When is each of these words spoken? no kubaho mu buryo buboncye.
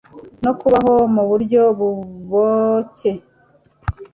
no 0.43 0.51
kubaho 0.59 0.93
mu 1.15 1.23
buryo 1.29 1.61
buboncye. 1.79 3.11